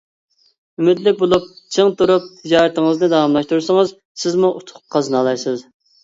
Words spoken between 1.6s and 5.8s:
چىڭ تۇرۇپ تىجارىتىڭىزنى داۋاملاشتۇرسىڭىز، سىزمۇ ئۇتۇق قازىنالايسىز.